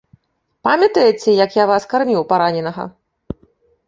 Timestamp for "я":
1.57-1.65